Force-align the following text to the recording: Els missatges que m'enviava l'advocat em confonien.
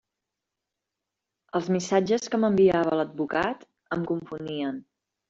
Els 1.59 1.69
missatges 1.75 2.25
que 2.35 2.39
m'enviava 2.45 2.97
l'advocat 3.01 3.69
em 3.97 4.07
confonien. 4.15 4.81